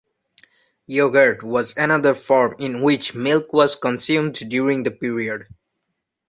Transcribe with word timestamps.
Yogurt 0.87 1.41
(curd) 1.41 1.47
was 1.47 1.77
another 1.77 2.15
form 2.15 2.55
in 2.57 2.81
which 2.81 3.13
milk 3.13 3.53
was 3.53 3.75
consumed 3.75 4.33
during 4.49 4.81
the 4.81 4.89
period. 4.89 5.45